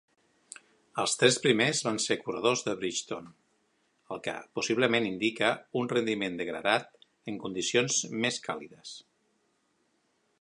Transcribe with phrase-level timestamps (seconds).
[1.01, 3.33] Els tres primers van ser corredors de Bridgestone,
[4.15, 7.01] el que possiblement indica un rendiment degradat
[7.33, 8.97] en condicions més càlides.